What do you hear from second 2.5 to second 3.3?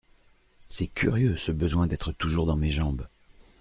mes jambes!